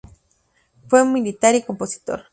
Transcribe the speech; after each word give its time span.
Fue 0.87 1.05
militar 1.05 1.53
y 1.53 1.61
compositor. 1.61 2.25